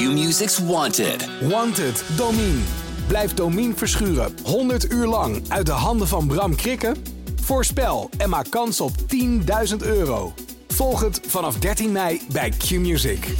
Q-Music's 0.00 0.58
Wanted. 0.58 1.48
Wanted, 1.48 2.16
Domine. 2.16 2.62
Blijf 3.08 3.34
Domine 3.34 3.74
verschuren 3.74 4.32
100 4.44 4.92
uur 4.92 5.06
lang 5.06 5.48
uit 5.48 5.66
de 5.66 5.72
handen 5.72 6.08
van 6.08 6.26
Bram 6.26 6.56
Krikken? 6.56 6.96
Voorspel 7.36 8.10
en 8.18 8.28
maak 8.28 8.50
kans 8.50 8.80
op 8.80 8.90
10.000 9.70 9.76
euro. 9.78 10.32
Volg 10.68 11.00
het 11.00 11.20
vanaf 11.26 11.58
13 11.58 11.92
mei 11.92 12.20
bij 12.32 12.50
Q-Music. 12.50 13.34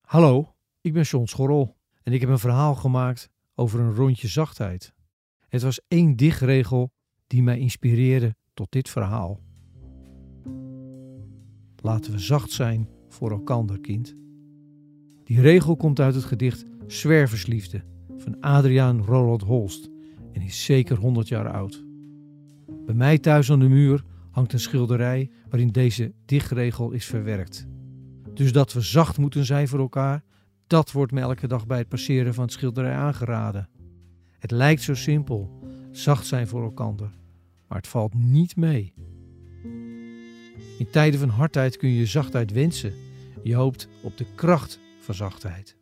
Hallo, 0.00 0.54
ik 0.80 0.92
ben 0.92 1.02
John 1.02 1.26
Schorrel 1.26 1.76
en 2.02 2.12
ik 2.12 2.20
heb 2.20 2.30
een 2.30 2.38
verhaal 2.38 2.74
gemaakt 2.74 3.30
over 3.54 3.80
een 3.80 3.94
rondje 3.94 4.28
zachtheid. 4.28 4.92
Het 5.48 5.62
was 5.62 5.80
één 5.88 6.16
dichtregel 6.16 6.92
die 7.26 7.42
mij 7.42 7.58
inspireerde 7.58 8.36
tot 8.54 8.72
dit 8.72 8.88
verhaal. 8.88 9.46
Laten 11.82 12.12
we 12.12 12.18
zacht 12.18 12.50
zijn 12.50 12.88
voor 13.08 13.30
elkander, 13.30 13.80
kind. 13.80 14.14
Die 15.24 15.40
regel 15.40 15.76
komt 15.76 16.00
uit 16.00 16.14
het 16.14 16.24
gedicht 16.24 16.64
Zwerversliefde 16.86 17.82
van 18.16 18.40
Adriaan 18.40 19.04
Roland 19.04 19.42
Holst 19.42 19.90
en 20.32 20.42
is 20.42 20.64
zeker 20.64 20.96
100 20.96 21.28
jaar 21.28 21.52
oud. 21.52 21.84
Bij 22.86 22.94
mij 22.94 23.18
thuis 23.18 23.50
aan 23.50 23.58
de 23.58 23.68
muur 23.68 24.04
hangt 24.30 24.52
een 24.52 24.60
schilderij 24.60 25.30
waarin 25.48 25.68
deze 25.68 26.12
dichtregel 26.24 26.90
is 26.90 27.06
verwerkt. 27.06 27.66
Dus 28.34 28.52
dat 28.52 28.72
we 28.72 28.80
zacht 28.80 29.18
moeten 29.18 29.44
zijn 29.44 29.68
voor 29.68 29.78
elkaar, 29.78 30.24
dat 30.66 30.92
wordt 30.92 31.12
me 31.12 31.20
elke 31.20 31.46
dag 31.46 31.66
bij 31.66 31.78
het 31.78 31.88
passeren 31.88 32.34
van 32.34 32.44
het 32.44 32.52
schilderij 32.52 32.94
aangeraden. 32.94 33.68
Het 34.38 34.50
lijkt 34.50 34.82
zo 34.82 34.94
simpel, 34.94 35.64
zacht 35.90 36.26
zijn 36.26 36.46
voor 36.46 36.62
elkaar, 36.62 36.94
maar 37.68 37.78
het 37.78 37.88
valt 37.88 38.14
niet 38.14 38.56
mee. 38.56 38.94
In 40.78 40.90
tijden 40.90 41.20
van 41.20 41.28
hardheid 41.28 41.76
kun 41.76 41.88
je 41.88 42.06
zachtheid 42.06 42.52
wensen. 42.52 42.92
Je 43.42 43.54
hoopt 43.54 43.88
op 44.02 44.16
de 44.16 44.26
kracht 44.34 44.78
van 45.00 45.14
zachtheid. 45.14 45.76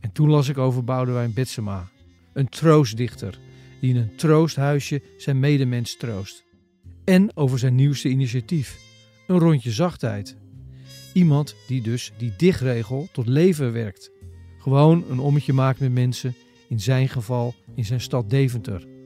En 0.00 0.12
toen 0.12 0.28
las 0.28 0.48
ik 0.48 0.58
over 0.58 0.84
Boudewijn 0.84 1.32
Betsema, 1.32 1.88
een 2.32 2.48
troostdichter 2.48 3.38
die 3.80 3.90
in 3.90 3.96
een 3.96 4.16
troosthuisje 4.16 5.02
zijn 5.16 5.40
medemens 5.40 5.96
troost. 5.96 6.44
En 7.04 7.36
over 7.36 7.58
zijn 7.58 7.74
nieuwste 7.74 8.08
initiatief, 8.08 8.78
een 9.26 9.38
rondje 9.38 9.70
zachtheid. 9.70 10.36
Iemand 11.12 11.54
die 11.66 11.82
dus 11.82 12.12
die 12.18 12.32
dichtregel 12.36 13.08
tot 13.12 13.26
leven 13.26 13.72
werkt. 13.72 14.10
Gewoon 14.58 15.04
een 15.10 15.18
ommetje 15.18 15.52
maakt 15.52 15.80
met 15.80 15.92
mensen, 15.92 16.34
in 16.68 16.80
zijn 16.80 17.08
geval 17.08 17.54
in 17.74 17.84
zijn 17.84 18.00
stad 18.00 18.30
Deventer. 18.30 18.97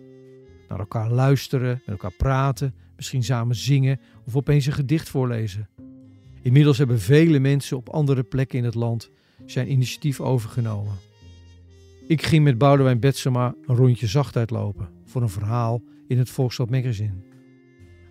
Naar 0.73 0.81
elkaar 0.81 1.11
luisteren, 1.11 1.69
met 1.69 1.89
elkaar 1.89 2.13
praten, 2.17 2.75
misschien 2.97 3.23
samen 3.23 3.57
zingen 3.57 4.01
of 4.27 4.37
opeens 4.37 4.67
een 4.67 4.73
gedicht 4.73 5.09
voorlezen. 5.09 5.69
Inmiddels 6.43 6.79
hebben 6.79 7.01
vele 7.01 7.39
mensen 7.39 7.77
op 7.77 7.89
andere 7.89 8.23
plekken 8.23 8.59
in 8.59 8.65
het 8.65 8.75
land 8.75 9.11
zijn 9.47 9.71
initiatief 9.71 10.21
overgenomen. 10.21 10.95
Ik 12.07 12.23
ging 12.23 12.45
met 12.45 12.59
Boudewijn 12.59 13.01
Betsema 13.01 13.55
een 13.67 13.77
rondje 13.77 14.07
zachtheid 14.07 14.51
lopen 14.51 14.89
voor 15.05 15.23
een 15.23 15.29
verhaal 15.29 15.83
in 16.07 16.19
het 16.19 16.31
Volksstad 16.31 16.71
Magazine. 16.71 17.15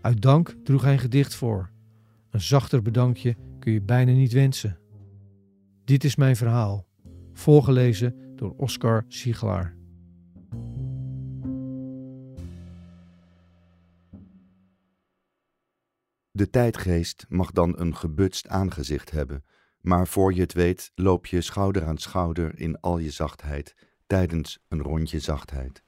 Uit 0.01 0.21
dank 0.21 0.55
droeg 0.63 0.81
hij 0.81 0.93
een 0.93 0.99
gedicht 0.99 1.35
voor. 1.35 1.69
Een 2.29 2.41
zachter 2.41 2.81
bedankje 2.81 3.35
kun 3.59 3.73
je 3.73 3.81
bijna 3.81 4.11
niet 4.11 4.33
wensen. 4.33 4.79
Dit 5.85 6.03
is 6.03 6.15
mijn 6.15 6.35
verhaal, 6.35 6.87
voorgelezen 7.33 8.15
door 8.35 8.53
Oscar 8.57 9.05
Siegelaar. 9.07 9.79
De 16.41 16.49
tijdgeest 16.49 17.25
mag 17.29 17.51
dan 17.51 17.79
een 17.79 17.95
gebutst 17.95 18.47
aangezicht 18.47 19.11
hebben, 19.11 19.43
maar 19.81 20.07
voor 20.07 20.33
je 20.33 20.41
het 20.41 20.53
weet 20.53 20.91
loop 20.95 21.25
je 21.25 21.41
schouder 21.41 21.85
aan 21.85 21.97
schouder 21.97 22.51
in 22.55 22.79
al 22.79 22.97
je 22.97 23.09
zachtheid 23.09 23.75
tijdens 24.07 24.59
een 24.67 24.81
rondje 24.81 25.19
zachtheid. 25.19 25.81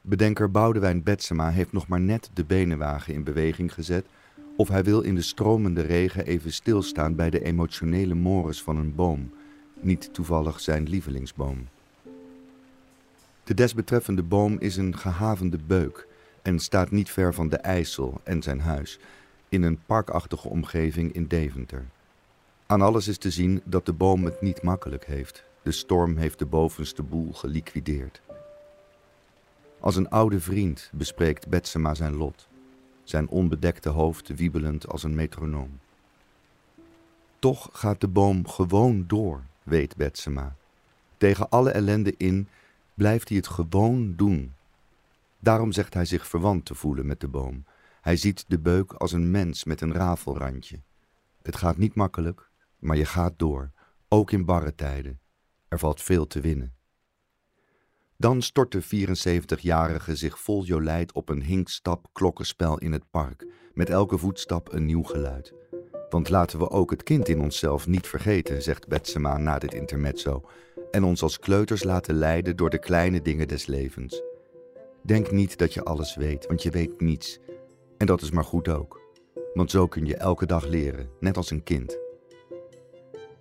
Bedenker 0.00 0.50
Boudewijn 0.50 1.02
Betsema 1.02 1.50
heeft 1.50 1.72
nog 1.72 1.88
maar 1.88 2.00
net 2.00 2.30
de 2.34 2.44
benenwagen 2.44 3.14
in 3.14 3.24
beweging 3.24 3.74
gezet 3.74 4.06
of 4.56 4.68
hij 4.68 4.84
wil 4.84 5.00
in 5.00 5.14
de 5.14 5.22
stromende 5.22 5.82
regen 5.82 6.26
even 6.26 6.52
stilstaan 6.52 7.14
bij 7.14 7.30
de 7.30 7.44
emotionele 7.44 8.14
mores 8.14 8.62
van 8.62 8.76
een 8.76 8.94
boom, 8.94 9.32
niet 9.80 10.14
toevallig 10.14 10.60
zijn 10.60 10.88
lievelingsboom. 10.88 11.68
De 13.44 13.54
desbetreffende 13.54 14.22
boom 14.22 14.56
is 14.58 14.76
een 14.76 14.96
gehavende 14.96 15.58
beuk 15.66 16.06
en 16.44 16.58
staat 16.58 16.90
niet 16.90 17.10
ver 17.10 17.34
van 17.34 17.48
de 17.48 17.56
IJssel 17.56 18.20
en 18.22 18.42
zijn 18.42 18.60
huis, 18.60 18.98
in 19.48 19.62
een 19.62 19.78
parkachtige 19.86 20.48
omgeving 20.48 21.12
in 21.12 21.26
Deventer. 21.26 21.84
Aan 22.66 22.82
alles 22.82 23.08
is 23.08 23.18
te 23.18 23.30
zien 23.30 23.62
dat 23.64 23.86
de 23.86 23.92
boom 23.92 24.24
het 24.24 24.40
niet 24.40 24.62
makkelijk 24.62 25.06
heeft. 25.06 25.44
De 25.62 25.72
storm 25.72 26.16
heeft 26.16 26.38
de 26.38 26.46
bovenste 26.46 27.02
boel 27.02 27.32
geliquideerd. 27.32 28.20
Als 29.80 29.96
een 29.96 30.08
oude 30.08 30.40
vriend 30.40 30.90
bespreekt 30.92 31.48
Betsema 31.48 31.94
zijn 31.94 32.16
lot, 32.16 32.48
zijn 33.02 33.28
onbedekte 33.28 33.88
hoofd 33.88 34.28
wiebelend 34.28 34.88
als 34.88 35.02
een 35.02 35.14
metronoom. 35.14 35.78
Toch 37.38 37.68
gaat 37.72 38.00
de 38.00 38.08
boom 38.08 38.48
gewoon 38.48 39.04
door, 39.06 39.42
weet 39.62 39.96
Betsema. 39.96 40.56
Tegen 41.16 41.48
alle 41.48 41.70
ellende 41.70 42.14
in 42.16 42.48
blijft 42.94 43.28
hij 43.28 43.36
het 43.36 43.48
gewoon 43.48 44.14
doen. 44.16 44.54
Daarom 45.44 45.72
zegt 45.72 45.94
hij 45.94 46.04
zich 46.04 46.26
verwant 46.26 46.64
te 46.64 46.74
voelen 46.74 47.06
met 47.06 47.20
de 47.20 47.28
boom. 47.28 47.64
Hij 48.00 48.16
ziet 48.16 48.44
de 48.48 48.60
beuk 48.60 48.92
als 48.92 49.12
een 49.12 49.30
mens 49.30 49.64
met 49.64 49.80
een 49.80 49.92
rafelrandje. 49.92 50.82
Het 51.42 51.56
gaat 51.56 51.76
niet 51.76 51.94
makkelijk, 51.94 52.50
maar 52.78 52.96
je 52.96 53.04
gaat 53.04 53.38
door, 53.38 53.72
ook 54.08 54.30
in 54.30 54.44
barre 54.44 54.74
tijden. 54.74 55.20
Er 55.68 55.78
valt 55.78 56.02
veel 56.02 56.26
te 56.26 56.40
winnen. 56.40 56.74
Dan 58.16 58.42
stort 58.42 58.72
de 58.72 58.82
74-jarige 58.82 60.16
zich 60.16 60.38
vol 60.38 60.64
jolijt 60.64 61.12
op 61.12 61.28
een 61.28 61.42
hinkstap 61.42 62.08
klokkenspel 62.12 62.78
in 62.78 62.92
het 62.92 63.10
park, 63.10 63.46
met 63.74 63.90
elke 63.90 64.18
voetstap 64.18 64.72
een 64.72 64.84
nieuw 64.84 65.02
geluid. 65.02 65.54
Want 66.10 66.28
laten 66.28 66.58
we 66.58 66.70
ook 66.70 66.90
het 66.90 67.02
kind 67.02 67.28
in 67.28 67.40
onszelf 67.40 67.86
niet 67.86 68.06
vergeten, 68.06 68.62
zegt 68.62 68.88
Betsema 68.88 69.38
na 69.38 69.58
dit 69.58 69.74
intermezzo, 69.74 70.48
en 70.90 71.04
ons 71.04 71.22
als 71.22 71.38
kleuters 71.38 71.82
laten 71.82 72.14
leiden 72.14 72.56
door 72.56 72.70
de 72.70 72.78
kleine 72.78 73.22
dingen 73.22 73.48
des 73.48 73.66
levens. 73.66 74.22
Denk 75.06 75.30
niet 75.30 75.58
dat 75.58 75.74
je 75.74 75.84
alles 75.84 76.16
weet, 76.16 76.46
want 76.46 76.62
je 76.62 76.70
weet 76.70 77.00
niets. 77.00 77.40
En 77.98 78.06
dat 78.06 78.22
is 78.22 78.30
maar 78.30 78.44
goed 78.44 78.68
ook, 78.68 79.00
want 79.54 79.70
zo 79.70 79.86
kun 79.86 80.06
je 80.06 80.16
elke 80.16 80.46
dag 80.46 80.66
leren, 80.66 81.08
net 81.20 81.36
als 81.36 81.50
een 81.50 81.62
kind. 81.62 81.98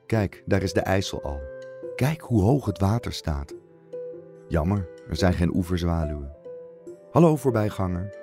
Kijk, 0.06 0.44
daar 0.46 0.64
is 0.64 0.74
de 0.74 0.80
IJssel 0.80 1.22
al. 1.22 1.40
Kijk 1.96 2.22
hoe 2.22 2.42
hoog 2.42 2.66
het 2.66 2.80
water 2.80 3.14
staat. 3.14 3.54
Jammer, 4.48 4.90
er 5.10 5.16
zijn 5.16 5.34
geen 5.34 5.56
oeverzwaluwen. 5.56 6.36
Hallo 7.12 7.36
voorbijganger. 7.36 8.16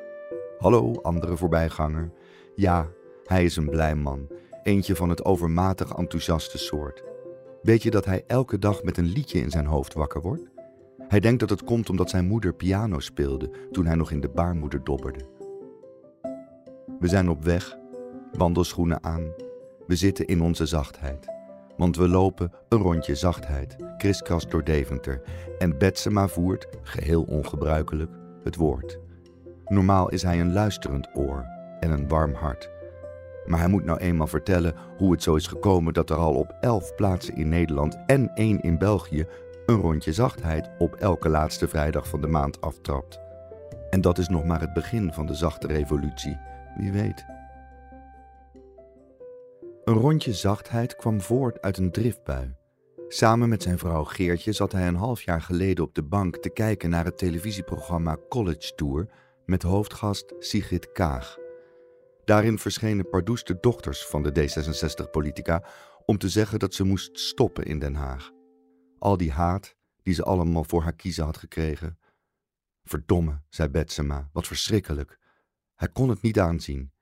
Hallo 0.59 1.01
andere 1.03 1.37
voorbijganger. 1.37 2.13
Ja, 2.55 2.89
hij 3.25 3.45
is 3.45 3.57
een 3.57 3.71
blij 3.71 3.95
man, 3.95 4.29
eentje 4.63 4.97
van 4.97 5.09
het 5.09 5.25
overmatig 5.25 5.93
enthousiaste 5.95 6.59
soort. 6.59 7.03
Weet 7.63 7.83
je 7.83 7.91
dat 7.91 8.05
hij 8.05 8.25
elke 8.27 8.59
dag 8.59 8.83
met 8.83 8.97
een 8.97 9.13
liedje 9.13 9.41
in 9.41 9.51
zijn 9.51 9.67
hoofd 9.67 9.95
wakker 9.95 10.21
wordt? 10.21 10.50
Hij 11.11 11.21
denkt 11.21 11.41
dat 11.41 11.51
het 11.51 11.65
komt 11.65 11.91
omdat 11.91 12.11
zijn 12.11 12.27
moeder 12.27 12.55
piano 12.55 12.99
speelde 12.99 13.51
toen 13.71 13.87
hij 13.87 13.95
nog 13.95 14.11
in 14.11 14.21
de 14.21 14.29
baarmoeder 14.29 14.85
dobberde. 14.85 15.21
We 16.99 17.09
zijn 17.09 17.29
op 17.29 17.45
weg, 17.45 17.77
wandelschoenen 18.33 19.03
aan, 19.03 19.33
we 19.87 19.97
zitten 19.97 20.27
in 20.27 20.41
onze 20.41 20.67
zachtheid. 20.67 21.27
Want 21.77 21.97
we 21.97 22.09
lopen 22.09 22.53
een 22.69 22.79
rondje 22.79 23.15
zachtheid, 23.15 23.77
kriskras 23.97 24.49
door 24.49 24.65
Deventer. 24.65 25.23
En 25.59 25.79
Betsema 25.79 26.29
voert, 26.29 26.67
geheel 26.83 27.23
ongebruikelijk, 27.23 28.11
het 28.45 28.57
woord. 28.57 28.99
Normaal 29.67 30.09
is 30.09 30.23
hij 30.23 30.41
een 30.41 30.53
luisterend 30.53 31.09
oor 31.15 31.45
en 31.81 31.91
een 31.91 32.09
warm 32.09 32.35
hart. 32.35 32.71
Maar 33.47 33.59
hij 33.59 33.69
moet 33.69 33.85
nou 33.85 33.99
eenmaal 33.99 34.27
vertellen 34.27 34.75
hoe 34.97 35.13
het 35.13 35.23
zo 35.23 35.35
is 35.35 35.47
gekomen 35.47 35.93
dat 35.93 36.11
er 36.11 36.17
al 36.17 36.35
op 36.35 36.57
elf 36.61 36.95
plaatsen 36.95 37.37
in 37.37 37.49
Nederland 37.49 37.99
en 38.07 38.35
één 38.35 38.61
in 38.61 38.79
België 38.79 39.27
een 39.71 39.81
rondje 39.81 40.13
zachtheid 40.13 40.71
op 40.79 40.95
elke 40.95 41.29
laatste 41.29 41.69
vrijdag 41.69 42.09
van 42.09 42.21
de 42.21 42.27
maand 42.27 42.61
aftrapt. 42.61 43.21
En 43.91 44.01
dat 44.01 44.19
is 44.19 44.29
nog 44.29 44.45
maar 44.45 44.61
het 44.61 44.73
begin 44.73 45.13
van 45.13 45.27
de 45.27 45.35
zachte 45.35 45.67
revolutie, 45.67 46.39
wie 46.77 46.93
weet. 46.93 47.25
Een 49.85 49.95
rondje 49.95 50.33
zachtheid 50.33 50.97
kwam 50.97 51.21
voort 51.21 51.61
uit 51.61 51.79
een 51.79 51.91
driftbui. 51.91 52.55
Samen 53.09 53.49
met 53.49 53.63
zijn 53.63 53.79
vrouw 53.79 54.05
Geertje 54.05 54.53
zat 54.53 54.73
hij 54.73 54.87
een 54.87 54.95
half 54.95 55.23
jaar 55.23 55.43
geleden 55.43 55.85
op 55.85 55.95
de 55.95 56.03
bank 56.03 56.37
te 56.37 56.51
kijken 56.51 56.91
naar 56.91 57.05
het 57.05 57.19
televisieprogramma 57.19 58.17
College 58.29 58.75
Tour 58.75 59.09
met 59.47 59.63
hoofdgast 59.63 60.35
Sigrid 60.39 60.93
Kaag. 60.93 61.37
Daarin 62.25 62.59
verschenen 62.59 63.09
Pardoes 63.09 63.45
dochters 63.61 64.07
van 64.07 64.23
de 64.23 64.31
D66-politica 64.31 65.65
om 66.07 66.19
te 66.19 66.29
zeggen 66.29 66.59
dat 66.59 66.75
ze 66.75 66.85
moest 66.85 67.19
stoppen 67.19 67.65
in 67.65 67.79
Den 67.79 67.95
Haag. 67.95 68.39
Al 69.01 69.17
die 69.17 69.33
haat 69.33 69.77
die 70.03 70.15
ze 70.15 70.23
allemaal 70.23 70.65
voor 70.65 70.83
haar 70.83 70.93
kiezen 70.93 71.25
had 71.25 71.37
gekregen. 71.37 71.99
Verdomme, 72.85 73.43
zei 73.49 73.69
Betsema, 73.69 74.29
wat 74.33 74.47
verschrikkelijk. 74.47 75.19
Hij 75.75 75.89
kon 75.89 76.09
het 76.09 76.23
niet 76.23 76.41
aanzien, 76.41 76.93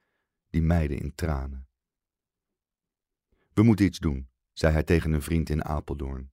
die 0.51 0.63
meiden 0.63 0.99
in 0.99 1.15
tranen. 1.15 1.69
We 3.53 3.63
moeten 3.63 3.87
iets 3.87 3.99
doen, 3.99 4.29
zei 4.53 4.73
hij 4.73 4.83
tegen 4.83 5.13
een 5.13 5.23
vriend 5.23 5.51
in 5.51 5.65
Apeldoorn. 5.65 6.31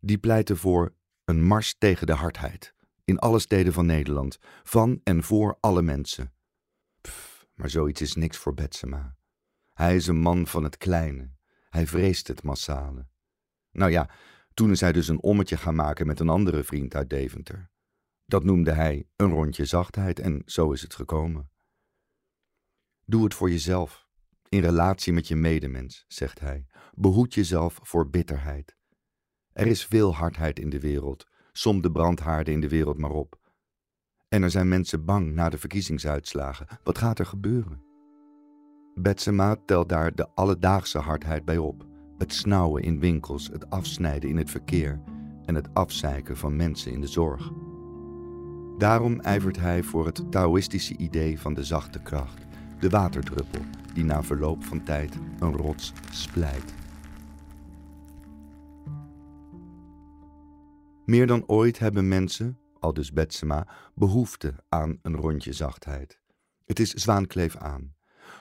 Die 0.00 0.18
pleitte 0.18 0.56
voor 0.56 0.94
een 1.24 1.42
mars 1.42 1.74
tegen 1.78 2.06
de 2.06 2.12
hardheid, 2.12 2.74
in 3.04 3.18
alle 3.18 3.38
steden 3.38 3.72
van 3.72 3.86
Nederland, 3.86 4.38
van 4.62 5.00
en 5.04 5.22
voor 5.22 5.58
alle 5.60 5.82
mensen. 5.82 6.32
Pff, 7.00 7.46
maar 7.54 7.70
zoiets 7.70 8.00
is 8.00 8.14
niks 8.14 8.36
voor 8.36 8.54
Betsema. 8.54 9.16
Hij 9.72 9.96
is 9.96 10.06
een 10.06 10.20
man 10.20 10.46
van 10.46 10.64
het 10.64 10.76
kleine, 10.76 11.30
hij 11.70 11.86
vreest 11.86 12.28
het 12.28 12.42
massale. 12.42 13.06
Nou 13.70 13.90
ja, 13.90 14.10
toen 14.58 14.70
is 14.70 14.80
hij 14.80 14.92
dus 14.92 15.08
een 15.08 15.22
ommetje 15.22 15.56
gaan 15.56 15.74
maken 15.74 16.06
met 16.06 16.20
een 16.20 16.28
andere 16.28 16.64
vriend 16.64 16.94
uit 16.94 17.10
Deventer. 17.10 17.70
Dat 18.24 18.44
noemde 18.44 18.72
hij 18.72 19.08
een 19.16 19.30
rondje 19.30 19.64
zachtheid 19.64 20.20
en 20.20 20.42
zo 20.46 20.72
is 20.72 20.82
het 20.82 20.94
gekomen. 20.94 21.50
Doe 23.04 23.24
het 23.24 23.34
voor 23.34 23.50
jezelf, 23.50 24.08
in 24.48 24.60
relatie 24.60 25.12
met 25.12 25.28
je 25.28 25.36
medemens, 25.36 26.04
zegt 26.08 26.40
hij. 26.40 26.66
Behoed 26.94 27.34
jezelf 27.34 27.78
voor 27.82 28.10
bitterheid. 28.10 28.76
Er 29.52 29.66
is 29.66 29.86
veel 29.86 30.14
hardheid 30.14 30.58
in 30.58 30.70
de 30.70 30.80
wereld, 30.80 31.26
som 31.52 31.80
de 31.80 31.90
brandhaarden 31.90 32.54
in 32.54 32.60
de 32.60 32.68
wereld 32.68 32.98
maar 32.98 33.10
op. 33.10 33.40
En 34.28 34.42
er 34.42 34.50
zijn 34.50 34.68
mensen 34.68 35.04
bang 35.04 35.32
na 35.32 35.48
de 35.48 35.58
verkiezingsuitslagen. 35.58 36.66
Wat 36.82 36.98
gaat 36.98 37.18
er 37.18 37.26
gebeuren? 37.26 37.82
Betsema 38.94 39.56
telt 39.66 39.88
daar 39.88 40.14
de 40.14 40.28
alledaagse 40.34 40.98
hardheid 40.98 41.44
bij 41.44 41.58
op. 41.58 41.87
Het 42.18 42.32
snauwen 42.32 42.82
in 42.82 43.00
winkels, 43.00 43.48
het 43.48 43.70
afsnijden 43.70 44.30
in 44.30 44.36
het 44.36 44.50
verkeer 44.50 45.00
en 45.44 45.54
het 45.54 45.74
afzeiken 45.74 46.36
van 46.36 46.56
mensen 46.56 46.92
in 46.92 47.00
de 47.00 47.06
zorg. 47.06 47.52
Daarom 48.78 49.20
ijvert 49.20 49.56
hij 49.56 49.82
voor 49.82 50.06
het 50.06 50.30
Taoïstische 50.30 50.96
idee 50.96 51.40
van 51.40 51.54
de 51.54 51.64
zachte 51.64 52.02
kracht, 52.02 52.46
de 52.80 52.88
waterdruppel 52.88 53.60
die 53.94 54.04
na 54.04 54.22
verloop 54.22 54.64
van 54.64 54.82
tijd 54.82 55.18
een 55.38 55.56
rots 55.56 55.92
splijt. 56.10 56.74
Meer 61.04 61.26
dan 61.26 61.44
ooit 61.46 61.78
hebben 61.78 62.08
mensen, 62.08 62.58
al 62.78 62.92
dus 62.92 63.12
Betsema, 63.12 63.66
behoefte 63.94 64.54
aan 64.68 64.98
een 65.02 65.16
rondje 65.16 65.52
zachtheid. 65.52 66.20
Het 66.64 66.80
is 66.80 66.90
zwaankleef 66.90 67.56
aan. 67.56 67.94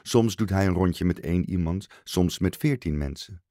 Soms 0.03 0.35
doet 0.35 0.49
hij 0.49 0.67
een 0.67 0.73
rondje 0.73 1.05
met 1.05 1.19
één 1.19 1.49
iemand, 1.49 1.87
soms 2.03 2.39
met 2.39 2.57
veertien 2.57 2.97
mensen. 2.97 3.41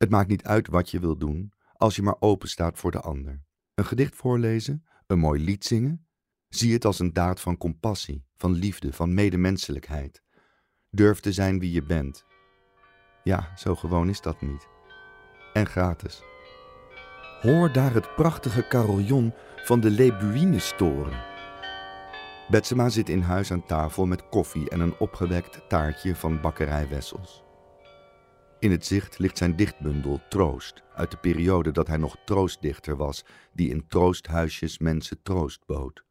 Het 0.00 0.10
maakt 0.10 0.28
niet 0.28 0.44
uit 0.44 0.68
wat 0.68 0.90
je 0.90 1.00
wil 1.00 1.16
doen, 1.16 1.52
als 1.72 1.96
je 1.96 2.02
maar 2.02 2.16
open 2.18 2.48
staat 2.48 2.78
voor 2.78 2.90
de 2.90 3.00
ander. 3.00 3.42
Een 3.74 3.84
gedicht 3.84 4.14
voorlezen, 4.14 4.84
een 5.06 5.18
mooi 5.18 5.44
lied 5.44 5.64
zingen, 5.64 6.06
zie 6.48 6.72
het 6.72 6.84
als 6.84 6.98
een 6.98 7.12
daad 7.12 7.40
van 7.40 7.56
compassie, 7.56 8.24
van 8.36 8.52
liefde, 8.52 8.92
van 8.92 9.14
medemenselijkheid. 9.14 10.22
Durf 10.90 11.20
te 11.20 11.32
zijn 11.32 11.58
wie 11.58 11.72
je 11.72 11.82
bent. 11.82 12.24
Ja, 13.24 13.56
zo 13.56 13.74
gewoon 13.74 14.08
is 14.08 14.20
dat 14.20 14.40
niet. 14.40 14.68
En 15.52 15.66
gratis. 15.66 16.22
Hoor 17.40 17.72
daar 17.72 17.94
het 17.94 18.14
prachtige 18.14 18.66
carillon 18.68 19.34
van 19.56 19.80
de 19.80 19.90
Lebuinestoren. 19.90 21.24
Betsema 22.48 22.88
zit 22.88 23.08
in 23.08 23.20
huis 23.20 23.52
aan 23.52 23.66
tafel 23.66 24.06
met 24.06 24.28
koffie 24.28 24.70
en 24.70 24.80
een 24.80 24.98
opgewekt 24.98 25.68
taartje 25.68 26.16
van 26.16 26.40
bakkerij 26.40 26.88
Wessels. 26.88 27.48
In 28.60 28.70
het 28.70 28.86
zicht 28.86 29.18
ligt 29.18 29.38
zijn 29.38 29.56
dichtbundel 29.56 30.20
Troost, 30.28 30.82
uit 30.94 31.10
de 31.10 31.16
periode 31.16 31.70
dat 31.70 31.86
hij 31.86 31.96
nog 31.96 32.16
troostdichter 32.24 32.96
was, 32.96 33.24
die 33.52 33.70
in 33.70 33.86
troosthuisjes 33.88 34.78
mensen 34.78 35.22
troost 35.22 35.66
bood. 35.66 36.04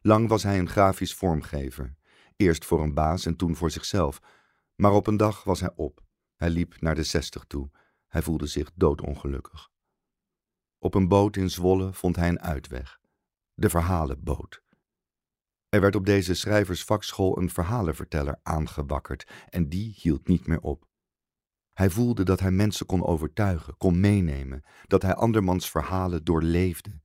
Lang 0.00 0.28
was 0.28 0.42
hij 0.42 0.58
een 0.58 0.68
grafisch 0.68 1.14
vormgever, 1.14 1.94
eerst 2.36 2.64
voor 2.64 2.82
een 2.82 2.94
baas 2.94 3.26
en 3.26 3.36
toen 3.36 3.56
voor 3.56 3.70
zichzelf, 3.70 4.20
maar 4.76 4.92
op 4.92 5.06
een 5.06 5.16
dag 5.16 5.44
was 5.44 5.60
hij 5.60 5.72
op. 5.74 6.02
Hij 6.36 6.50
liep 6.50 6.80
naar 6.80 6.94
de 6.94 7.02
zestig 7.02 7.44
toe. 7.44 7.70
Hij 8.08 8.22
voelde 8.22 8.46
zich 8.46 8.70
doodongelukkig. 8.74 9.70
Op 10.78 10.94
een 10.94 11.08
boot 11.08 11.36
in 11.36 11.50
Zwolle 11.50 11.92
vond 11.92 12.16
hij 12.16 12.28
een 12.28 12.40
uitweg. 12.40 13.00
De 13.54 13.70
verhalenboot. 13.70 14.62
Er 15.68 15.80
werd 15.80 15.94
op 15.96 16.06
deze 16.06 16.34
schrijversvakschool 16.34 17.38
een 17.38 17.50
verhalenverteller 17.50 18.40
aangewakkerd 18.42 19.30
en 19.48 19.68
die 19.68 19.94
hield 19.96 20.28
niet 20.28 20.46
meer 20.46 20.60
op. 20.60 20.86
Hij 21.74 21.90
voelde 21.90 22.22
dat 22.22 22.40
hij 22.40 22.50
mensen 22.50 22.86
kon 22.86 23.04
overtuigen, 23.04 23.76
kon 23.76 24.00
meenemen, 24.00 24.62
dat 24.86 25.02
hij 25.02 25.14
andermans 25.14 25.70
verhalen 25.70 26.24
doorleefde. 26.24 27.00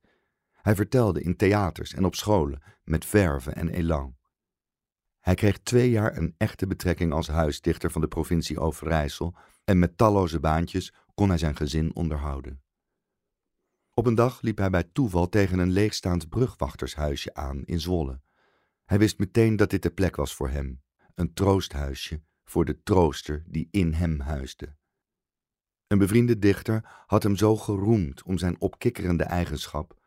Hij 0.51 0.75
vertelde 0.75 1.21
in 1.21 1.35
theaters 1.35 1.93
en 1.93 2.05
op 2.05 2.15
scholen 2.15 2.61
met 2.83 3.05
verve 3.05 3.51
en 3.51 3.69
elan. 3.69 4.17
Hij 5.19 5.35
kreeg 5.35 5.59
twee 5.59 5.89
jaar 5.89 6.17
een 6.17 6.35
echte 6.37 6.67
betrekking 6.67 7.13
als 7.13 7.27
huisdichter 7.27 7.91
van 7.91 8.01
de 8.01 8.07
provincie 8.07 8.59
Overijssel 8.59 9.35
en 9.63 9.79
met 9.79 9.97
talloze 9.97 10.39
baantjes 10.39 10.93
kon 11.13 11.29
hij 11.29 11.37
zijn 11.37 11.55
gezin 11.55 11.95
onderhouden. 11.95 12.61
Op 13.93 14.05
een 14.05 14.15
dag 14.15 14.41
liep 14.41 14.57
hij 14.57 14.69
bij 14.69 14.83
toeval 14.83 15.29
tegen 15.29 15.59
een 15.59 15.71
leegstaand 15.71 16.29
brugwachtershuisje 16.29 17.33
aan 17.33 17.65
in 17.65 17.79
Zwolle. 17.79 18.21
Hij 18.85 18.99
wist 18.99 19.19
meteen 19.19 19.55
dat 19.55 19.69
dit 19.69 19.83
de 19.83 19.91
plek 19.91 20.15
was 20.15 20.35
voor 20.35 20.49
hem, 20.49 20.83
een 21.13 21.33
troosthuisje 21.33 22.21
voor 22.49 22.65
de 22.65 22.83
trooster 22.83 23.43
die 23.47 23.67
in 23.71 23.93
hem 23.93 24.19
huisde. 24.19 24.75
Een 25.87 25.97
bevriende 25.97 26.39
dichter 26.39 27.03
had 27.07 27.23
hem 27.23 27.35
zo 27.35 27.55
geroemd 27.55 28.23
om 28.23 28.37
zijn 28.37 28.61
opkikkerende 28.61 29.23
eigenschap. 29.23 29.99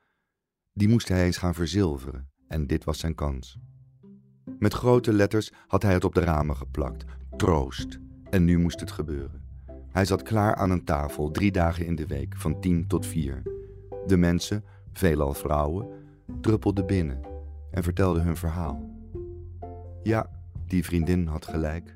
Die 0.72 0.88
moest 0.88 1.08
hij 1.08 1.24
eens 1.24 1.36
gaan 1.36 1.54
verzilveren 1.54 2.30
en 2.48 2.66
dit 2.66 2.84
was 2.84 2.98
zijn 2.98 3.14
kans. 3.14 3.58
Met 4.58 4.74
grote 4.74 5.12
letters 5.12 5.52
had 5.66 5.82
hij 5.82 5.92
het 5.92 6.04
op 6.04 6.14
de 6.14 6.20
ramen 6.20 6.56
geplakt. 6.56 7.04
Troost. 7.36 7.98
En 8.30 8.44
nu 8.44 8.58
moest 8.58 8.80
het 8.80 8.90
gebeuren. 8.90 9.44
Hij 9.88 10.04
zat 10.04 10.22
klaar 10.22 10.54
aan 10.54 10.70
een 10.70 10.84
tafel, 10.84 11.30
drie 11.30 11.52
dagen 11.52 11.86
in 11.86 11.94
de 11.94 12.06
week, 12.06 12.36
van 12.36 12.60
tien 12.60 12.86
tot 12.86 13.06
vier. 13.06 13.42
De 14.06 14.16
mensen, 14.16 14.64
veelal 14.92 15.34
vrouwen, 15.34 15.88
druppelden 16.40 16.86
binnen 16.86 17.20
en 17.70 17.82
vertelden 17.82 18.22
hun 18.22 18.36
verhaal. 18.36 18.90
Ja, 20.02 20.30
die 20.66 20.84
vriendin 20.84 21.26
had 21.26 21.46
gelijk. 21.46 21.94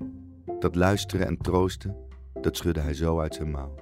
Dat 0.59 0.75
luisteren 0.75 1.27
en 1.27 1.39
troosten, 1.39 1.97
dat 2.41 2.57
schudde 2.57 2.81
hij 2.81 2.95
zo 2.95 3.21
uit 3.21 3.35
zijn 3.35 3.51
mouw. 3.51 3.75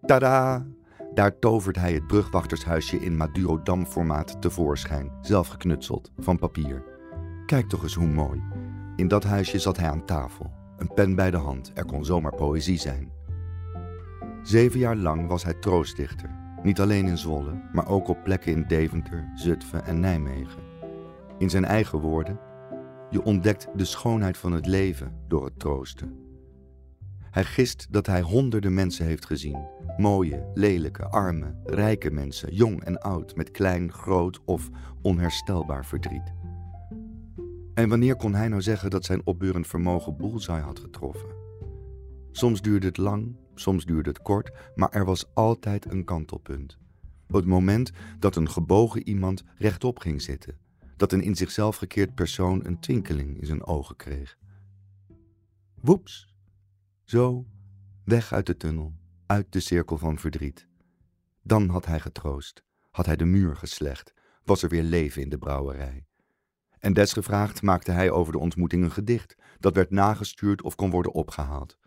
Tada! 0.00 0.66
Daar 1.14 1.38
tovert 1.38 1.76
hij 1.76 1.92
het 1.92 2.06
brugwachtershuisje 2.06 2.96
in 2.96 3.16
Madurodam-formaat 3.16 4.42
tevoorschijn, 4.42 5.12
zelf 5.20 5.48
geknutseld, 5.48 6.12
van 6.18 6.38
papier. 6.38 6.82
Kijk 7.46 7.68
toch 7.68 7.82
eens 7.82 7.94
hoe 7.94 8.06
mooi. 8.06 8.42
In 8.96 9.08
dat 9.08 9.24
huisje 9.24 9.58
zat 9.58 9.76
hij 9.76 9.90
aan 9.90 10.04
tafel, 10.04 10.50
een 10.76 10.94
pen 10.94 11.14
bij 11.14 11.30
de 11.30 11.36
hand, 11.36 11.72
er 11.74 11.84
kon 11.84 12.04
zomaar 12.04 12.34
poëzie 12.34 12.78
zijn. 12.78 13.12
Zeven 14.42 14.78
jaar 14.78 14.96
lang 14.96 15.28
was 15.28 15.44
hij 15.44 15.54
troostdichter, 15.54 16.30
niet 16.62 16.80
alleen 16.80 17.06
in 17.06 17.18
Zwolle, 17.18 17.62
maar 17.72 17.88
ook 17.88 18.08
op 18.08 18.24
plekken 18.24 18.52
in 18.52 18.64
Deventer, 18.66 19.30
Zutphen 19.34 19.84
en 19.84 20.00
Nijmegen. 20.00 20.62
In 21.38 21.50
zijn 21.50 21.64
eigen 21.64 21.98
woorden, 21.98 22.38
je 23.10 23.22
ontdekt 23.22 23.68
de 23.76 23.84
schoonheid 23.84 24.38
van 24.38 24.52
het 24.52 24.66
leven 24.66 25.12
door 25.28 25.44
het 25.44 25.58
troosten. 25.58 26.18
Hij 27.30 27.44
gist 27.44 27.86
dat 27.90 28.06
hij 28.06 28.20
honderden 28.20 28.74
mensen 28.74 29.06
heeft 29.06 29.26
gezien. 29.26 29.66
Mooie, 29.96 30.50
lelijke, 30.54 31.04
arme, 31.04 31.54
rijke 31.64 32.10
mensen, 32.10 32.54
jong 32.54 32.84
en 32.84 32.98
oud, 32.98 33.36
met 33.36 33.50
klein, 33.50 33.92
groot 33.92 34.40
of 34.44 34.68
onherstelbaar 35.02 35.86
verdriet. 35.86 36.32
En 37.74 37.88
wanneer 37.88 38.16
kon 38.16 38.34
hij 38.34 38.48
nou 38.48 38.62
zeggen 38.62 38.90
dat 38.90 39.04
zijn 39.04 39.20
opbeurend 39.24 39.66
vermogen 39.66 40.16
bullseye 40.16 40.60
had 40.60 40.78
getroffen? 40.78 41.28
Soms 42.30 42.62
duurde 42.62 42.86
het 42.86 42.96
lang, 42.96 43.36
soms 43.54 43.84
duurde 43.84 44.08
het 44.08 44.22
kort, 44.22 44.50
maar 44.74 44.90
er 44.90 45.04
was 45.04 45.34
altijd 45.34 45.90
een 45.92 46.04
kantelpunt. 46.04 46.78
Het 47.26 47.46
moment 47.46 47.90
dat 48.18 48.36
een 48.36 48.50
gebogen 48.50 49.08
iemand 49.08 49.44
rechtop 49.56 49.98
ging 49.98 50.22
zitten, 50.22 50.56
dat 51.00 51.12
een 51.12 51.22
in 51.22 51.36
zichzelf 51.36 51.76
gekeerd 51.76 52.14
persoon 52.14 52.64
een 52.64 52.80
twinkeling 52.80 53.40
in 53.40 53.46
zijn 53.46 53.64
ogen 53.64 53.96
kreeg. 53.96 54.38
Woeps! 55.80 56.34
Zo, 57.04 57.46
weg 58.04 58.32
uit 58.32 58.46
de 58.46 58.56
tunnel, 58.56 58.94
uit 59.26 59.52
de 59.52 59.60
cirkel 59.60 59.98
van 59.98 60.18
verdriet. 60.18 60.66
Dan 61.42 61.68
had 61.68 61.86
hij 61.86 62.00
getroost, 62.00 62.64
had 62.90 63.06
hij 63.06 63.16
de 63.16 63.24
muur 63.24 63.56
geslecht, 63.56 64.12
was 64.44 64.62
er 64.62 64.68
weer 64.68 64.82
leven 64.82 65.22
in 65.22 65.28
de 65.28 65.38
brouwerij. 65.38 66.06
En 66.78 66.92
desgevraagd 66.92 67.62
maakte 67.62 67.90
hij 67.90 68.10
over 68.10 68.32
de 68.32 68.38
ontmoeting 68.38 68.84
een 68.84 68.92
gedicht, 68.92 69.36
dat 69.58 69.74
werd 69.74 69.90
nagestuurd 69.90 70.62
of 70.62 70.74
kon 70.74 70.90
worden 70.90 71.12
opgehaald. 71.12 71.78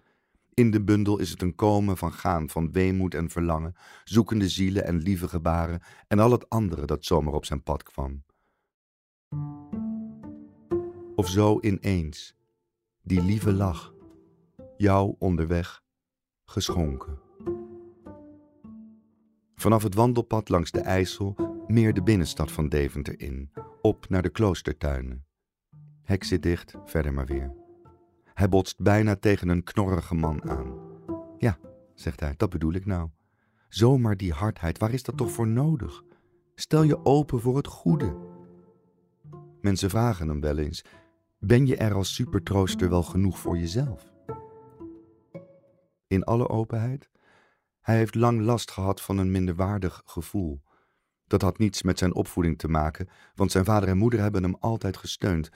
In 0.53 0.71
de 0.71 0.83
bundel 0.83 1.19
is 1.19 1.29
het 1.29 1.41
een 1.41 1.55
komen 1.55 1.97
van 1.97 2.13
gaan, 2.13 2.49
van 2.49 2.71
weemoed 2.71 3.13
en 3.13 3.29
verlangen, 3.29 3.75
zoekende 4.03 4.49
zielen 4.49 4.85
en 4.85 4.97
lieve 4.97 5.27
gebaren 5.27 5.81
en 6.07 6.19
al 6.19 6.31
het 6.31 6.49
andere 6.49 6.85
dat 6.85 7.05
zomaar 7.05 7.33
op 7.33 7.45
zijn 7.45 7.63
pad 7.63 7.83
kwam. 7.83 8.23
Of 11.15 11.27
zo 11.27 11.59
ineens, 11.61 12.35
die 13.01 13.21
lieve 13.21 13.53
lach, 13.53 13.93
jou 14.77 15.15
onderweg 15.19 15.83
geschonken. 16.45 17.19
Vanaf 19.55 19.83
het 19.83 19.95
wandelpad 19.95 20.49
langs 20.49 20.71
de 20.71 20.79
IJssel 20.79 21.35
meer 21.67 21.93
de 21.93 22.03
binnenstad 22.03 22.51
van 22.51 22.69
Deventer 22.69 23.19
in, 23.19 23.51
op 23.81 24.09
naar 24.09 24.21
de 24.21 24.29
kloostertuinen. 24.29 25.25
Hek 26.01 26.23
zit 26.23 26.43
dicht, 26.43 26.75
verder 26.85 27.13
maar 27.13 27.25
weer. 27.25 27.53
Hij 28.33 28.49
botst 28.49 28.79
bijna 28.79 29.15
tegen 29.15 29.49
een 29.49 29.63
knorrige 29.63 30.15
man 30.15 30.49
aan. 30.49 30.73
Ja, 31.37 31.59
zegt 31.93 32.19
hij, 32.19 32.33
dat 32.37 32.49
bedoel 32.49 32.73
ik 32.73 32.85
nou. 32.85 33.09
Zomaar 33.69 34.17
die 34.17 34.33
hardheid, 34.33 34.77
waar 34.77 34.93
is 34.93 35.03
dat 35.03 35.17
toch 35.17 35.31
voor 35.31 35.47
nodig? 35.47 36.03
Stel 36.55 36.83
je 36.83 37.05
open 37.05 37.39
voor 37.39 37.57
het 37.57 37.67
goede. 37.67 38.15
Mensen 39.61 39.89
vragen 39.89 40.27
hem 40.27 40.41
wel 40.41 40.57
eens: 40.57 40.83
ben 41.45 41.65
je 41.65 41.77
er 41.77 41.93
als 41.93 42.13
supertrooster 42.13 42.89
wel 42.89 43.03
genoeg 43.03 43.39
voor 43.39 43.57
jezelf? 43.57 44.11
In 46.07 46.23
alle 46.23 46.49
openheid, 46.49 47.09
hij 47.79 47.97
heeft 47.97 48.15
lang 48.15 48.41
last 48.41 48.71
gehad 48.71 49.01
van 49.01 49.17
een 49.17 49.31
minderwaardig 49.31 50.01
gevoel. 50.05 50.63
Dat 51.27 51.41
had 51.41 51.57
niets 51.57 51.81
met 51.81 51.99
zijn 51.99 52.13
opvoeding 52.13 52.57
te 52.57 52.67
maken, 52.67 53.09
want 53.35 53.51
zijn 53.51 53.65
vader 53.65 53.89
en 53.89 53.97
moeder 53.97 54.19
hebben 54.19 54.43
hem 54.43 54.55
altijd 54.59 54.97
gesteund. 54.97 55.49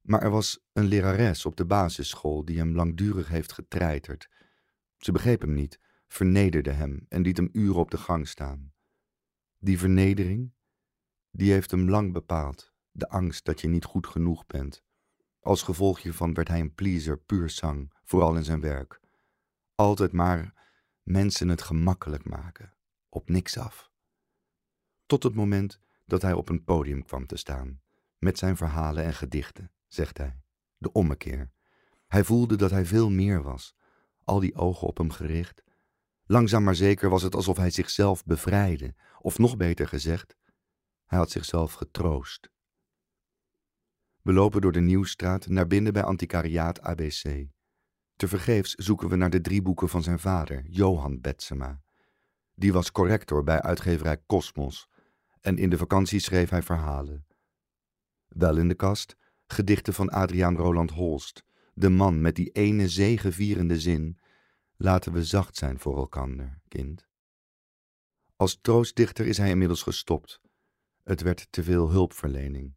Maar 0.00 0.22
er 0.22 0.30
was 0.30 0.64
een 0.72 0.84
lerares 0.84 1.46
op 1.46 1.56
de 1.56 1.66
basisschool 1.66 2.44
die 2.44 2.58
hem 2.58 2.74
langdurig 2.74 3.28
heeft 3.28 3.52
getreiterd. 3.52 4.28
Ze 4.96 5.12
begreep 5.12 5.40
hem 5.40 5.54
niet, 5.54 5.80
vernederde 6.06 6.70
hem 6.70 7.06
en 7.08 7.22
liet 7.22 7.36
hem 7.36 7.48
uren 7.52 7.80
op 7.80 7.90
de 7.90 7.98
gang 7.98 8.28
staan. 8.28 8.72
Die 9.58 9.78
vernedering, 9.78 10.52
die 11.30 11.52
heeft 11.52 11.70
hem 11.70 11.90
lang 11.90 12.12
bepaald, 12.12 12.72
de 12.90 13.08
angst 13.08 13.44
dat 13.44 13.60
je 13.60 13.68
niet 13.68 13.84
goed 13.84 14.06
genoeg 14.06 14.46
bent. 14.46 14.84
Als 15.42 15.62
gevolg 15.62 16.02
hiervan 16.02 16.34
werd 16.34 16.48
hij 16.48 16.60
een 16.60 16.74
pleaser 16.74 17.18
puur 17.18 17.50
zang, 17.50 17.92
vooral 18.04 18.36
in 18.36 18.44
zijn 18.44 18.60
werk. 18.60 19.00
Altijd 19.74 20.12
maar 20.12 20.54
mensen 21.02 21.48
het 21.48 21.62
gemakkelijk 21.62 22.24
maken, 22.24 22.74
op 23.08 23.28
niks 23.28 23.58
af. 23.58 23.90
Tot 25.06 25.22
het 25.22 25.34
moment 25.34 25.80
dat 26.06 26.22
hij 26.22 26.32
op 26.32 26.48
een 26.48 26.64
podium 26.64 27.04
kwam 27.04 27.26
te 27.26 27.36
staan, 27.36 27.80
met 28.18 28.38
zijn 28.38 28.56
verhalen 28.56 29.04
en 29.04 29.14
gedichten, 29.14 29.70
zegt 29.86 30.18
hij, 30.18 30.42
de 30.78 30.92
ommekeer. 30.92 31.50
Hij 32.06 32.24
voelde 32.24 32.56
dat 32.56 32.70
hij 32.70 32.86
veel 32.86 33.10
meer 33.10 33.42
was, 33.42 33.74
al 34.24 34.40
die 34.40 34.54
ogen 34.54 34.88
op 34.88 34.98
hem 34.98 35.10
gericht. 35.10 35.62
Langzaam 36.24 36.62
maar 36.62 36.74
zeker 36.74 37.10
was 37.10 37.22
het 37.22 37.34
alsof 37.34 37.56
hij 37.56 37.70
zichzelf 37.70 38.24
bevrijdde, 38.24 38.94
of 39.18 39.38
nog 39.38 39.56
beter 39.56 39.88
gezegd, 39.88 40.36
hij 41.06 41.18
had 41.18 41.30
zichzelf 41.30 41.72
getroost. 41.72 42.51
We 44.22 44.32
lopen 44.32 44.60
door 44.60 44.72
de 44.72 44.80
Nieuwstraat 44.80 45.48
naar 45.48 45.66
binnen 45.66 45.92
bij 45.92 46.02
antiquariaat 46.02 46.80
ABC. 46.80 47.46
Tevergeefs 48.16 48.74
zoeken 48.74 49.08
we 49.08 49.16
naar 49.16 49.30
de 49.30 49.40
drie 49.40 49.62
boeken 49.62 49.88
van 49.88 50.02
zijn 50.02 50.18
vader, 50.18 50.62
Johan 50.66 51.20
Betsema. 51.20 51.82
Die 52.54 52.72
was 52.72 52.92
corrector 52.92 53.42
bij 53.42 53.62
uitgeverij 53.62 54.22
Cosmos 54.26 54.88
en 55.40 55.58
in 55.58 55.70
de 55.70 55.78
vakantie 55.78 56.20
schreef 56.20 56.50
hij 56.50 56.62
verhalen. 56.62 57.26
Wel 58.28 58.56
in 58.56 58.68
de 58.68 58.74
kast, 58.74 59.16
gedichten 59.46 59.94
van 59.94 60.08
Adriaan 60.08 60.56
Roland 60.56 60.90
Holst, 60.90 61.44
de 61.74 61.88
man 61.88 62.20
met 62.20 62.34
die 62.34 62.50
ene 62.50 62.88
zegevierende 62.88 63.80
zin: 63.80 64.18
Laten 64.76 65.12
we 65.12 65.24
zacht 65.24 65.56
zijn 65.56 65.78
voor 65.78 65.96
elkander, 65.96 66.60
kind. 66.68 67.06
Als 68.36 68.58
troostdichter 68.60 69.26
is 69.26 69.38
hij 69.38 69.50
inmiddels 69.50 69.82
gestopt. 69.82 70.40
Het 71.02 71.20
werd 71.20 71.46
te 71.50 71.62
veel 71.62 71.90
hulpverlening. 71.90 72.74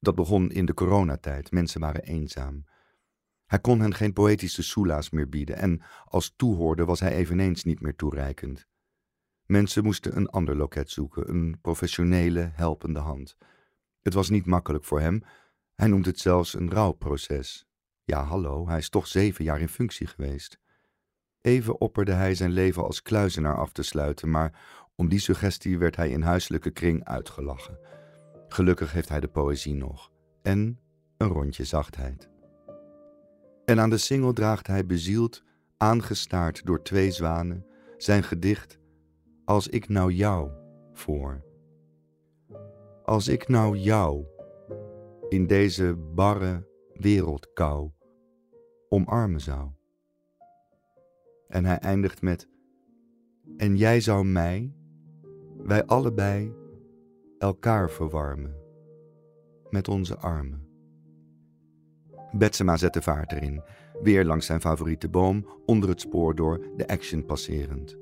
Dat 0.00 0.14
begon 0.14 0.50
in 0.50 0.66
de 0.66 0.74
coronatijd, 0.74 1.50
mensen 1.50 1.80
waren 1.80 2.02
eenzaam. 2.02 2.64
Hij 3.46 3.58
kon 3.58 3.80
hen 3.80 3.94
geen 3.94 4.12
poëtische 4.12 4.62
soela's 4.62 5.10
meer 5.10 5.28
bieden 5.28 5.56
en 5.56 5.82
als 6.04 6.34
toehoorder 6.36 6.86
was 6.86 7.00
hij 7.00 7.12
eveneens 7.12 7.64
niet 7.64 7.80
meer 7.80 7.96
toereikend. 7.96 8.68
Mensen 9.46 9.84
moesten 9.84 10.16
een 10.16 10.28
ander 10.28 10.56
loket 10.56 10.90
zoeken, 10.90 11.28
een 11.28 11.58
professionele, 11.60 12.50
helpende 12.52 12.98
hand. 12.98 13.36
Het 14.00 14.14
was 14.14 14.30
niet 14.30 14.46
makkelijk 14.46 14.84
voor 14.84 15.00
hem. 15.00 15.22
Hij 15.74 15.88
noemt 15.88 16.06
het 16.06 16.18
zelfs 16.18 16.54
een 16.54 16.70
rouwproces. 16.70 17.66
Ja, 18.04 18.24
hallo, 18.24 18.68
hij 18.68 18.78
is 18.78 18.88
toch 18.88 19.06
zeven 19.06 19.44
jaar 19.44 19.60
in 19.60 19.68
functie 19.68 20.06
geweest. 20.06 20.60
Even 21.40 21.80
opperde 21.80 22.12
hij 22.12 22.34
zijn 22.34 22.50
leven 22.50 22.84
als 22.84 23.02
kluizenaar 23.02 23.56
af 23.56 23.72
te 23.72 23.82
sluiten, 23.82 24.30
maar 24.30 24.60
om 24.94 25.08
die 25.08 25.18
suggestie 25.18 25.78
werd 25.78 25.96
hij 25.96 26.10
in 26.10 26.22
huiselijke 26.22 26.70
kring 26.70 27.04
uitgelachen. 27.04 27.78
Gelukkig 28.52 28.92
heeft 28.92 29.08
hij 29.08 29.20
de 29.20 29.28
poëzie 29.28 29.74
nog. 29.74 30.10
En 30.42 30.78
een 31.16 31.28
rondje 31.28 31.64
zachtheid. 31.64 32.30
En 33.64 33.80
aan 33.80 33.90
de 33.90 33.96
singel 33.96 34.32
draagt 34.32 34.66
hij 34.66 34.86
bezield, 34.86 35.44
aangestaard 35.76 36.66
door 36.66 36.82
twee 36.82 37.10
zwanen, 37.10 37.66
zijn 37.96 38.22
gedicht 38.22 38.78
Als 39.44 39.68
ik 39.68 39.88
nou 39.88 40.12
jou 40.12 40.50
voor. 40.92 41.44
Als 43.04 43.28
ik 43.28 43.48
nou 43.48 43.76
jou 43.76 44.24
in 45.28 45.46
deze 45.46 45.96
barre 46.14 46.66
wereldkou 46.92 47.90
omarmen 48.88 49.40
zou. 49.40 49.70
En 51.48 51.64
hij 51.64 51.78
eindigt 51.78 52.22
met 52.22 52.48
En 53.56 53.76
jij 53.76 54.00
zou 54.00 54.24
mij, 54.24 54.74
wij 55.56 55.84
allebei, 55.84 56.59
elkaar 57.40 57.90
verwarmen 57.90 58.54
met 59.70 59.88
onze 59.88 60.16
armen. 60.16 60.68
Betsema 62.32 62.76
zet 62.76 62.92
de 62.92 63.02
vaart 63.02 63.32
erin, 63.32 63.62
weer 64.02 64.24
langs 64.24 64.46
zijn 64.46 64.60
favoriete 64.60 65.08
boom, 65.08 65.46
onder 65.66 65.88
het 65.88 66.00
spoor 66.00 66.34
door, 66.34 66.60
de 66.76 66.88
action 66.88 67.24
passerend. 67.24 67.96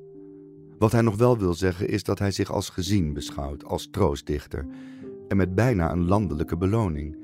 Wat 0.79 0.93
hij 0.93 1.01
nog 1.01 1.17
wel 1.17 1.39
wil 1.39 1.55
zeggen 1.55 1.89
is 1.89 2.03
dat 2.03 2.19
hij 2.19 2.31
zich 2.31 2.51
als 2.51 2.69
gezien 2.69 3.13
beschouwt, 3.13 3.65
als 3.65 3.91
troostdichter, 3.91 4.67
en 5.29 5.37
met 5.37 5.55
bijna 5.55 5.93
een 5.93 6.07
landelijke 6.07 6.57
beloning. 6.57 7.17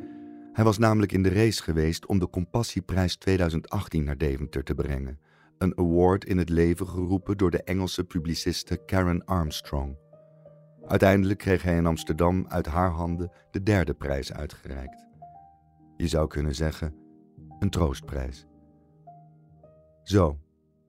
Hij 0.53 0.65
was 0.65 0.79
namelijk 0.79 1.13
in 1.13 1.23
de 1.23 1.33
race 1.33 1.63
geweest 1.63 2.07
om 2.07 2.19
de 2.19 2.31
Compassieprijs 2.31 3.17
2018 3.17 4.05
naar 4.05 4.19
Deventer 4.19 4.65
te 4.65 4.75
brengen, 4.75 5.21
een 5.59 5.79
award 5.79 6.25
in 6.25 6.39
het 6.39 6.49
leven 6.49 6.89
geroepen 6.89 7.37
door 7.37 7.51
de 7.51 7.63
Engelse 7.63 8.05
publiciste 8.05 8.77
Karen 8.77 9.25
Armstrong. 9.25 10.04
Uiteindelijk 10.87 11.39
kreeg 11.39 11.63
hij 11.63 11.77
in 11.77 11.87
Amsterdam 11.87 12.47
uit 12.49 12.67
haar 12.67 12.91
handen 12.91 13.31
de 13.51 13.63
derde 13.63 13.95
prijs 13.95 14.33
uitgereikt. 14.33 15.07
Je 15.97 16.09
zou 16.09 16.29
kunnen 16.29 16.55
zeggen, 16.55 16.95
een 17.59 17.71
troostprijs. 17.71 18.47
Zo, 20.03 20.39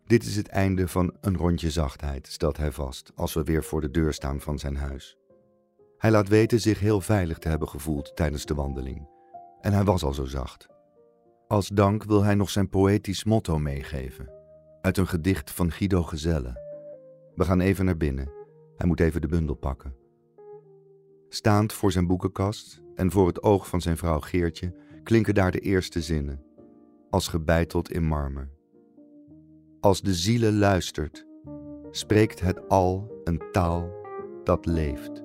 dit 0.05 0.23
is 0.23 0.35
het 0.35 0.47
einde 0.47 0.87
van 0.87 1.15
een 1.21 1.37
rondje 1.37 1.69
zachtheid, 1.69 2.27
stelt 2.27 2.57
hij 2.57 2.71
vast 2.71 3.11
als 3.15 3.33
we 3.33 3.43
weer 3.43 3.63
voor 3.63 3.81
de 3.81 3.91
deur 3.91 4.13
staan 4.13 4.41
van 4.41 4.59
zijn 4.59 4.75
huis. 4.75 5.17
Hij 5.97 6.11
laat 6.11 6.27
weten 6.27 6.59
zich 6.59 6.79
heel 6.79 7.01
veilig 7.01 7.37
te 7.37 7.47
hebben 7.47 7.69
gevoeld 7.69 8.15
tijdens 8.15 8.45
de 8.45 8.53
wandeling. 8.53 9.07
En 9.61 9.73
hij 9.73 9.83
was 9.83 10.03
al 10.03 10.13
zo 10.13 10.25
zacht. 10.25 10.67
Als 11.47 11.67
dank 11.67 12.03
wil 12.03 12.23
hij 12.23 12.35
nog 12.35 12.49
zijn 12.49 12.69
poëtisch 12.69 13.23
motto 13.23 13.59
meegeven, 13.59 14.29
uit 14.81 14.97
een 14.97 15.07
gedicht 15.07 15.51
van 15.51 15.71
Guido 15.71 16.03
Gezelle. 16.03 16.63
We 17.35 17.43
gaan 17.43 17.59
even 17.59 17.85
naar 17.85 17.97
binnen. 17.97 18.34
Hij 18.77 18.87
moet 18.87 18.99
even 18.99 19.21
de 19.21 19.27
bundel 19.27 19.55
pakken. 19.55 19.95
Staand 21.29 21.73
voor 21.73 21.91
zijn 21.91 22.07
boekenkast 22.07 22.81
en 22.95 23.11
voor 23.11 23.27
het 23.27 23.43
oog 23.43 23.67
van 23.67 23.81
zijn 23.81 23.97
vrouw 23.97 24.19
Geertje 24.19 24.73
klinken 25.03 25.33
daar 25.33 25.51
de 25.51 25.59
eerste 25.59 26.01
zinnen, 26.01 26.43
als 27.09 27.27
gebeiteld 27.27 27.91
in 27.91 28.03
marmer. 28.03 28.49
Als 29.79 30.01
de 30.01 30.13
ziele 30.13 30.51
luistert, 30.51 31.25
spreekt 31.91 32.39
het 32.39 32.69
al 32.69 33.21
een 33.23 33.41
taal 33.51 33.89
dat 34.43 34.65
leeft. 34.65 35.21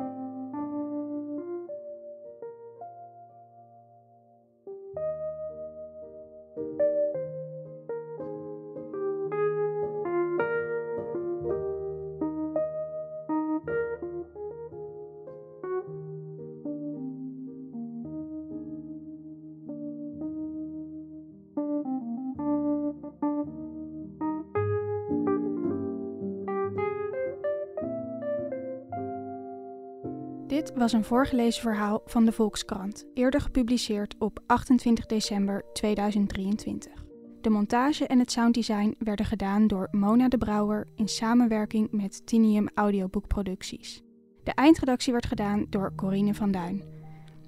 Dit 30.61 30.73
was 30.75 30.93
een 30.93 31.05
voorgelezen 31.05 31.63
verhaal 31.63 32.03
van 32.07 32.25
de 32.25 32.33
Volkskrant, 32.33 33.05
eerder 33.15 33.41
gepubliceerd 33.41 34.15
op 34.19 34.41
28 34.47 35.07
december 35.07 35.65
2023. 35.73 36.93
De 37.41 37.51
montage 37.51 38.07
en 38.07 38.19
het 38.19 38.33
sounddesign 38.33 38.95
werden 38.99 39.27
gedaan 39.27 39.67
door 39.67 39.89
Mona 39.91 40.29
de 40.29 40.39
Brouwer 40.39 40.87
in 40.95 41.09
samenwerking 41.09 41.91
met 41.91 42.27
Tinium 42.27 42.69
Audioboekproducties. 42.75 44.03
De 44.45 44.53
eindredactie 44.53 45.13
werd 45.13 45.27
gedaan 45.27 45.67
door 45.71 45.95
Corine 45.95 46.35
van 46.35 46.51
Duin. 46.51 46.83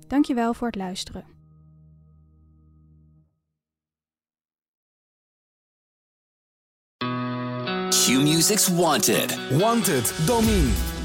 Dankjewel 0.07 0.55
voor 0.55 0.67
het 0.67 0.77
luisteren. 0.77 1.25
Q-Music's 7.89 8.69
Wanted. 8.69 9.59
Wanted, 9.59 10.27
Domine. 10.27 10.92